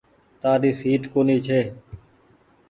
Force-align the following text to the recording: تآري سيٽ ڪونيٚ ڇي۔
تآري 0.41 0.71
سيٽ 0.79 1.01
ڪونيٚ 1.13 1.43
ڇي۔ 1.45 1.59